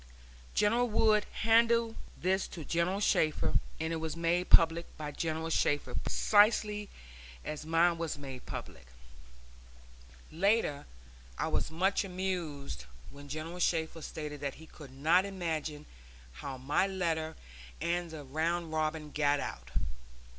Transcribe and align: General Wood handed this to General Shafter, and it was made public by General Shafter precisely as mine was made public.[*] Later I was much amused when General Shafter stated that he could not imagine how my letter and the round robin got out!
General 0.55 0.89
Wood 0.89 1.27
handed 1.31 1.95
this 2.17 2.47
to 2.47 2.65
General 2.65 2.99
Shafter, 3.01 3.59
and 3.79 3.93
it 3.93 3.97
was 3.97 4.15
made 4.15 4.49
public 4.49 4.97
by 4.97 5.11
General 5.11 5.51
Shafter 5.51 5.93
precisely 5.93 6.89
as 7.45 7.67
mine 7.67 7.99
was 7.99 8.17
made 8.17 8.47
public.[*] 8.47 8.87
Later 10.31 10.87
I 11.37 11.49
was 11.49 11.69
much 11.69 12.03
amused 12.03 12.85
when 13.11 13.29
General 13.29 13.59
Shafter 13.59 14.01
stated 14.01 14.41
that 14.41 14.55
he 14.55 14.65
could 14.65 14.89
not 14.91 15.23
imagine 15.23 15.85
how 16.31 16.57
my 16.57 16.87
letter 16.87 17.35
and 17.79 18.09
the 18.09 18.23
round 18.23 18.73
robin 18.73 19.11
got 19.11 19.39
out! 19.39 19.69